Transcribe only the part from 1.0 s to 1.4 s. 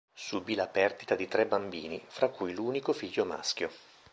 di